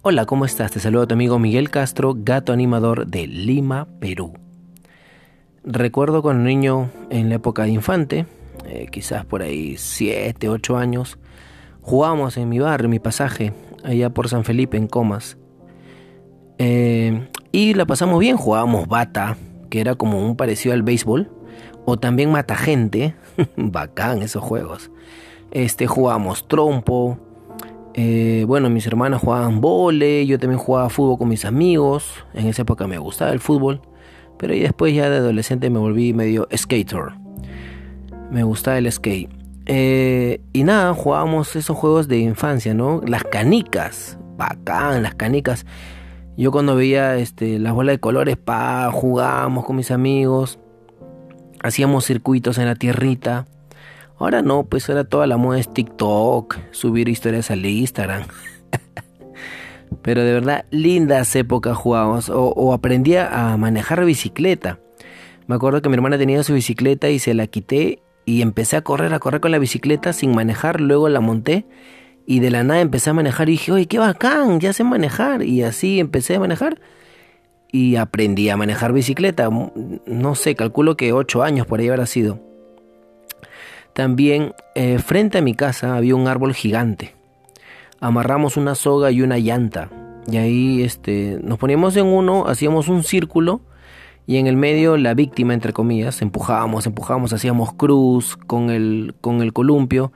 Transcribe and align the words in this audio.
Hola, 0.00 0.26
¿cómo 0.26 0.44
estás? 0.44 0.70
Te 0.70 0.78
saludo 0.78 1.02
a 1.02 1.06
tu 1.08 1.14
amigo 1.14 1.40
Miguel 1.40 1.70
Castro, 1.70 2.14
gato 2.16 2.52
animador 2.52 3.08
de 3.08 3.26
Lima, 3.26 3.88
Perú. 3.98 4.32
Recuerdo 5.64 6.22
cuando 6.22 6.44
niño 6.44 6.88
en 7.10 7.28
la 7.28 7.34
época 7.34 7.64
de 7.64 7.70
infante, 7.70 8.24
eh, 8.64 8.86
quizás 8.92 9.24
por 9.24 9.42
ahí 9.42 9.76
7, 9.76 10.48
8 10.48 10.76
años, 10.76 11.18
jugábamos 11.82 12.36
en 12.36 12.48
mi 12.48 12.60
barrio, 12.60 12.84
en 12.84 12.92
mi 12.92 13.00
pasaje, 13.00 13.52
allá 13.82 14.10
por 14.10 14.28
San 14.28 14.44
Felipe, 14.44 14.76
en 14.76 14.86
Comas. 14.86 15.36
Eh, 16.58 17.28
y 17.50 17.74
la 17.74 17.84
pasamos 17.84 18.20
bien, 18.20 18.36
jugábamos 18.36 18.86
bata, 18.86 19.36
que 19.68 19.80
era 19.80 19.96
como 19.96 20.24
un 20.24 20.36
parecido 20.36 20.74
al 20.74 20.84
béisbol, 20.84 21.28
o 21.86 21.98
también 21.98 22.30
mata 22.30 22.54
gente, 22.54 23.16
bacán 23.56 24.22
esos 24.22 24.44
juegos. 24.44 24.92
Este, 25.50 25.88
jugábamos 25.88 26.46
trompo, 26.46 27.18
eh, 27.94 28.44
bueno, 28.46 28.70
mis 28.70 28.86
hermanas 28.86 29.20
jugaban 29.20 29.60
vole, 29.60 30.26
yo 30.26 30.38
también 30.38 30.58
jugaba 30.58 30.88
fútbol 30.88 31.18
con 31.18 31.28
mis 31.28 31.44
amigos. 31.44 32.24
En 32.34 32.46
esa 32.46 32.62
época 32.62 32.86
me 32.86 32.98
gustaba 32.98 33.32
el 33.32 33.40
fútbol. 33.40 33.80
Pero 34.38 34.54
después 34.54 34.94
ya 34.94 35.10
de 35.10 35.16
adolescente 35.16 35.68
me 35.68 35.78
volví 35.78 36.12
medio 36.12 36.48
skater. 36.56 37.12
Me 38.30 38.44
gustaba 38.44 38.78
el 38.78 38.90
skate. 38.90 39.30
Eh, 39.66 40.40
y 40.52 40.64
nada, 40.64 40.94
jugábamos 40.94 41.56
esos 41.56 41.76
juegos 41.76 42.08
de 42.08 42.18
infancia, 42.18 42.72
¿no? 42.72 43.02
Las 43.06 43.24
canicas. 43.24 44.18
Bacán, 44.36 45.02
las 45.02 45.14
canicas. 45.14 45.66
Yo 46.36 46.52
cuando 46.52 46.76
veía 46.76 47.16
este, 47.16 47.58
las 47.58 47.74
bolas 47.74 47.94
de 47.94 48.00
colores, 48.00 48.36
pa, 48.36 48.90
jugábamos 48.92 49.64
con 49.64 49.74
mis 49.74 49.90
amigos. 49.90 50.60
Hacíamos 51.62 52.04
circuitos 52.04 52.58
en 52.58 52.66
la 52.66 52.76
tierrita. 52.76 53.46
Ahora 54.18 54.42
no, 54.42 54.64
pues 54.64 54.88
ahora 54.88 55.04
toda 55.04 55.26
la 55.26 55.36
moda 55.36 55.58
es 55.58 55.72
TikTok, 55.72 56.58
subir 56.72 57.08
historias 57.08 57.50
al 57.50 57.64
Instagram. 57.64 58.24
Pero 60.02 60.22
de 60.24 60.32
verdad, 60.32 60.64
lindas 60.70 61.34
épocas 61.36 61.76
jugábamos. 61.76 62.28
O, 62.28 62.48
o 62.48 62.72
aprendía 62.72 63.28
a 63.28 63.56
manejar 63.56 64.04
bicicleta. 64.04 64.80
Me 65.46 65.54
acuerdo 65.54 65.80
que 65.80 65.88
mi 65.88 65.94
hermana 65.94 66.18
tenía 66.18 66.42
su 66.42 66.52
bicicleta 66.54 67.08
y 67.08 67.18
se 67.18 67.32
la 67.32 67.46
quité 67.46 68.02
y 68.24 68.42
empecé 68.42 68.76
a 68.76 68.82
correr, 68.82 69.14
a 69.14 69.18
correr 69.18 69.40
con 69.40 69.52
la 69.52 69.58
bicicleta 69.58 70.12
sin 70.12 70.34
manejar. 70.34 70.80
Luego 70.80 71.08
la 71.08 71.20
monté 71.20 71.64
y 72.26 72.40
de 72.40 72.50
la 72.50 72.64
nada 72.64 72.80
empecé 72.80 73.10
a 73.10 73.14
manejar 73.14 73.48
y 73.48 73.52
dije, 73.52 73.72
oye, 73.72 73.86
qué 73.86 73.98
bacán, 73.98 74.60
ya 74.60 74.72
sé 74.72 74.84
manejar. 74.84 75.42
Y 75.42 75.62
así 75.62 76.00
empecé 76.00 76.36
a 76.36 76.40
manejar 76.40 76.80
y 77.72 77.96
aprendí 77.96 78.48
a 78.50 78.56
manejar 78.56 78.92
bicicleta. 78.92 79.48
No 80.06 80.34
sé, 80.34 80.54
calculo 80.54 80.96
que 80.96 81.12
ocho 81.12 81.42
años 81.42 81.66
por 81.66 81.80
ahí 81.80 81.88
habrá 81.88 82.04
sido. 82.06 82.47
También 83.98 84.54
eh, 84.76 85.00
frente 85.00 85.38
a 85.38 85.42
mi 85.42 85.54
casa 85.54 85.96
había 85.96 86.14
un 86.14 86.28
árbol 86.28 86.54
gigante. 86.54 87.16
Amarramos 87.98 88.56
una 88.56 88.76
soga 88.76 89.10
y 89.10 89.22
una 89.22 89.38
llanta. 89.38 89.90
Y 90.30 90.36
ahí 90.36 90.82
este, 90.84 91.40
nos 91.42 91.58
poníamos 91.58 91.96
en 91.96 92.06
uno, 92.06 92.46
hacíamos 92.46 92.86
un 92.86 93.02
círculo 93.02 93.60
y 94.24 94.36
en 94.36 94.46
el 94.46 94.56
medio 94.56 94.96
la 94.96 95.14
víctima, 95.14 95.52
entre 95.52 95.72
comillas, 95.72 96.22
empujábamos, 96.22 96.86
empujábamos, 96.86 97.32
hacíamos 97.32 97.72
cruz 97.72 98.36
con 98.36 98.70
el, 98.70 99.16
con 99.20 99.42
el 99.42 99.52
columpio, 99.52 100.12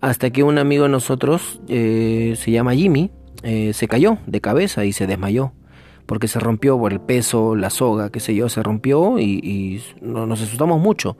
hasta 0.00 0.30
que 0.30 0.44
un 0.44 0.56
amigo 0.58 0.84
de 0.84 0.90
nosotros, 0.90 1.60
eh, 1.66 2.34
se 2.36 2.52
llama 2.52 2.76
Jimmy, 2.76 3.10
eh, 3.42 3.72
se 3.72 3.88
cayó 3.88 4.18
de 4.28 4.40
cabeza 4.40 4.84
y 4.84 4.92
se 4.92 5.08
desmayó, 5.08 5.50
porque 6.06 6.28
se 6.28 6.38
rompió 6.38 6.78
por 6.78 6.92
el 6.92 7.00
peso, 7.00 7.56
la 7.56 7.70
soga, 7.70 8.10
qué 8.10 8.20
sé 8.20 8.32
yo, 8.36 8.48
se 8.48 8.62
rompió 8.62 9.18
y, 9.18 9.40
y 9.42 9.82
nos 10.02 10.40
asustamos 10.40 10.80
mucho. 10.80 11.16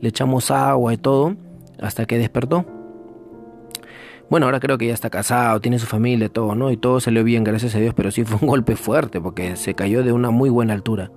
Le 0.00 0.08
echamos 0.08 0.50
agua 0.50 0.92
y 0.92 0.96
todo 0.96 1.36
hasta 1.82 2.06
que 2.06 2.18
despertó. 2.18 2.64
Bueno, 4.30 4.46
ahora 4.46 4.60
creo 4.60 4.78
que 4.78 4.86
ya 4.86 4.94
está 4.94 5.10
casado, 5.10 5.60
tiene 5.60 5.78
su 5.78 5.86
familia, 5.86 6.28
todo, 6.28 6.54
¿no? 6.54 6.70
Y 6.70 6.76
todo 6.76 7.00
salió 7.00 7.22
bien, 7.22 7.44
gracias 7.44 7.74
a 7.74 7.78
Dios, 7.78 7.92
pero 7.94 8.10
sí 8.10 8.24
fue 8.24 8.38
un 8.40 8.46
golpe 8.48 8.76
fuerte 8.76 9.20
porque 9.20 9.56
se 9.56 9.74
cayó 9.74 10.02
de 10.02 10.12
una 10.12 10.30
muy 10.30 10.48
buena 10.48 10.72
altura. 10.72 11.10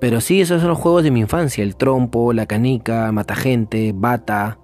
Pero 0.00 0.20
sí, 0.20 0.40
esos 0.40 0.60
son 0.60 0.68
los 0.70 0.78
juegos 0.78 1.02
de 1.02 1.10
mi 1.10 1.20
infancia, 1.20 1.64
el 1.64 1.76
trompo, 1.76 2.32
la 2.32 2.46
canica, 2.46 3.10
matagente, 3.12 3.92
bata, 3.94 4.58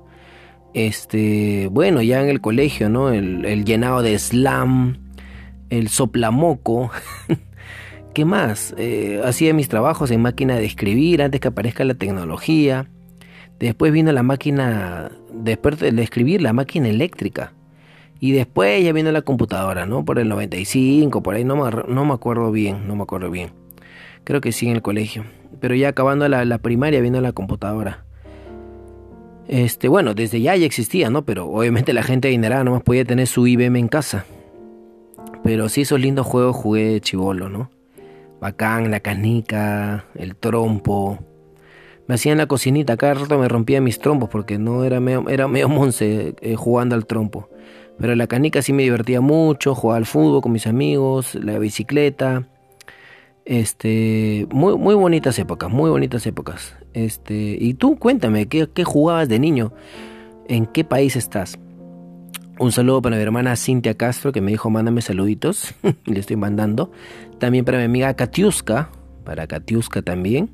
este, 0.75 1.69
bueno, 1.71 2.03
ya 2.03 2.21
en 2.21 2.29
el 2.29 2.41
colegio, 2.41 2.89
¿no? 2.89 3.11
El, 3.11 3.65
llenado 3.65 4.03
de 4.03 4.19
slam, 4.19 4.99
el 5.71 5.89
soplamoco. 5.89 6.91
¿Qué 8.15 8.25
más? 8.25 8.75
Eh, 8.77 9.23
hacía 9.25 9.55
mis 9.55 9.69
trabajos 9.69 10.11
en 10.11 10.21
máquina 10.21 10.57
de 10.57 10.67
escribir 10.67 11.23
antes 11.23 11.41
que 11.41 11.49
aparezca 11.49 11.85
la 11.85 11.95
tecnología. 11.95 12.91
Después 13.59 13.93
vino 13.93 14.13
la 14.13 14.23
máquina, 14.23 15.11
después 15.33 15.79
de 15.79 16.03
escribir, 16.03 16.43
la 16.43 16.53
máquina 16.53 16.89
eléctrica. 16.89 17.53
Y 18.21 18.33
después 18.33 18.83
ya 18.83 18.93
vino 18.93 19.13
la 19.13 19.23
computadora, 19.23 19.87
¿no? 19.87 20.05
Por 20.05 20.19
el 20.19 20.29
95, 20.29 21.23
por 21.23 21.35
ahí, 21.35 21.45
no 21.45 21.57
me, 21.57 21.71
no 21.89 22.05
me 22.05 22.15
acuerdo 22.15 22.51
bien, 22.51 22.89
no 22.89 22.97
me 22.97 23.03
acuerdo 23.03 23.31
bien. 23.31 23.51
Creo 24.25 24.41
que 24.41 24.53
sí 24.53 24.67
en 24.67 24.77
el 24.77 24.83
colegio. 24.83 25.25
Pero 25.61 25.75
ya 25.75 25.89
acabando 25.89 26.29
la, 26.29 26.59
primaria 26.59 27.01
vino 27.01 27.21
la 27.21 27.33
computadora. 27.33 28.05
Este, 29.47 29.89
bueno, 29.89 30.15
desde 30.15 30.41
ya 30.41 30.57
ya 30.57 30.67
existía, 30.67 31.11
¿no? 31.11 31.25
Pero 31.25 31.47
obviamente 31.47 31.93
la 31.93 32.03
gente 32.03 32.29
adinerada 32.29 32.65
más 32.65 32.83
podía 32.83 33.05
tener 33.05 33.27
su 33.27 33.47
IBM 33.47 33.79
en 33.79 33.89
casa. 33.89 34.25
Pero 35.43 35.69
sí, 35.69 35.83
esos 35.83 36.01
lindos 36.01 36.27
juegos 36.27 36.57
jugué 36.57 36.87
de 36.87 37.01
chivolo, 37.01 37.49
¿no? 37.51 37.71
Bacán, 38.41 38.91
la 38.91 39.01
canica, 39.01 40.07
el 40.15 40.35
trompo 40.37 41.19
me 42.07 42.15
hacía 42.15 42.33
en 42.33 42.39
la 42.39 42.47
cocinita, 42.47 42.97
cada 42.97 43.15
rato 43.15 43.39
me 43.39 43.49
rompía 43.49 43.81
mis 43.81 43.99
trompos 43.99 44.29
porque 44.29 44.59
no 44.59 44.85
era 44.85 45.01
medio, 45.01 45.29
era 45.29 45.49
medio 45.49 45.69
monce 45.71 46.35
eh, 46.41 46.55
jugando 46.57 46.95
al 46.95 47.07
trompo. 47.07 47.49
Pero 47.99 48.15
la 48.17 48.27
canica 48.27 48.61
sí 48.61 48.73
me 48.73 48.83
divertía 48.83 49.21
mucho, 49.21 49.75
jugaba 49.75 49.99
al 49.99 50.07
fútbol 50.07 50.43
con 50.43 50.53
mis 50.53 50.67
amigos, 50.67 51.35
la 51.37 51.59
bicicleta. 51.59 52.49
Este, 53.45 54.47
muy, 54.51 54.77
muy 54.77 54.95
bonitas 54.95 55.39
épocas, 55.39 55.71
muy 55.71 55.91
bonitas 55.91 56.27
épocas. 56.27 56.77
Este, 56.93 57.57
y 57.61 57.75
tú 57.75 57.97
cuéntame, 57.97 58.47
¿qué, 58.47 58.69
¿qué 58.73 58.85
jugabas 58.85 59.29
de 59.29 59.39
niño? 59.39 59.73
¿En 60.49 60.67
qué 60.67 60.83
país 60.83 61.15
estás? 61.15 61.59
Un 62.59 62.71
saludo 62.71 63.03
para 63.03 63.17
mi 63.17 63.23
hermana 63.23 63.57
Cintia 63.57 63.95
Castro 63.95 64.31
que 64.31 64.41
me 64.41 64.53
dijo 64.53 64.71
mándame 64.71 65.03
saluditos. 65.03 65.75
Le 66.05 66.21
estoy 66.21 66.37
mandando. 66.37 66.93
También 67.39 67.65
para 67.65 67.79
mi 67.79 67.85
amiga 67.85 68.15
Katiuska. 68.15 68.91
Para 69.25 69.47
Katiuska 69.47 70.03
también. 70.03 70.51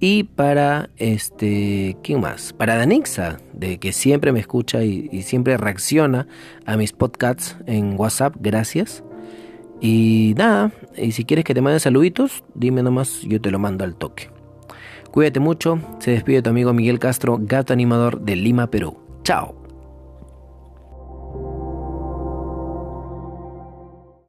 Y 0.00 0.24
para 0.24 0.88
este, 0.96 1.98
¿quién 2.02 2.20
más? 2.20 2.54
Para 2.54 2.76
Danixa, 2.76 3.38
de 3.52 3.78
que 3.78 3.92
siempre 3.92 4.32
me 4.32 4.40
escucha 4.40 4.82
y, 4.82 5.22
siempre 5.22 5.58
reacciona 5.58 6.26
a 6.64 6.78
mis 6.78 6.92
podcasts 6.92 7.58
en 7.66 8.00
WhatsApp, 8.00 8.34
gracias. 8.40 9.04
Y 9.82 10.34
nada, 10.38 10.72
y 10.96 11.12
si 11.12 11.24
quieres 11.24 11.44
que 11.44 11.54
te 11.54 11.60
mande 11.60 11.80
saluditos, 11.80 12.42
dime 12.54 12.82
nomás, 12.82 13.20
yo 13.22 13.40
te 13.42 13.50
lo 13.50 13.58
mando 13.58 13.84
al 13.84 13.94
toque. 13.94 14.30
Cuídate 15.10 15.40
mucho, 15.40 15.78
se 15.98 16.12
despide 16.12 16.40
tu 16.40 16.48
amigo 16.48 16.72
Miguel 16.72 16.98
Castro, 16.98 17.38
gato 17.38 17.74
animador 17.74 18.20
de 18.22 18.36
Lima, 18.36 18.70
Perú. 18.70 18.96
Chao. 19.22 19.69